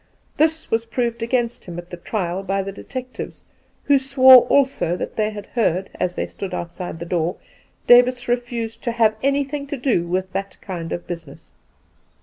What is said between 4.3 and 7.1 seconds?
also that they had heard, as they stood outside the